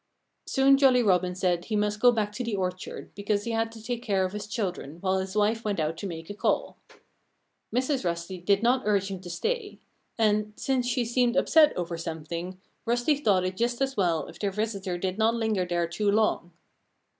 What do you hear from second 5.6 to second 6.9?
went out to make a call.